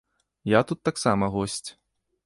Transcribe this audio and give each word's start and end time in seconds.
Я 0.53 0.61
тут 0.71 0.79
таксама 0.91 1.31
госць. 1.37 1.65